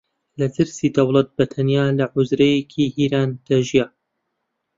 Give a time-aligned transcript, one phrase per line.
[0.39, 3.85] لە ترسی دەوڵەت بە تەنیا لە حوجرەیەکی هیران دەژیا